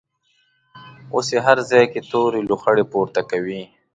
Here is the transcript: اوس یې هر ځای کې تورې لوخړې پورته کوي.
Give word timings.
اوس 1.13 1.27
یې 1.35 1.39
هر 1.47 1.57
ځای 1.69 1.85
کې 1.91 1.99
تورې 2.11 2.41
لوخړې 2.49 2.83
پورته 2.91 3.21
کوي. 3.31 3.63